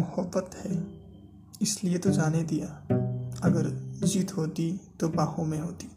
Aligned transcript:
मोहब्बत 0.00 0.50
है 0.54 0.86
इसलिए 1.62 1.98
तो 1.98 2.10
जाने 2.10 2.42
दिया। 2.42 2.66
अगर 3.44 3.68
जीत 4.06 4.36
होती 4.36 4.80
तो 5.00 5.08
बाहों 5.08 5.44
में 5.44 5.60
होती। 5.60 5.88